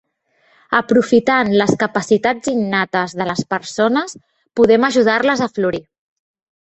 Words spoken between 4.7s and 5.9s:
ajudar-les a florir.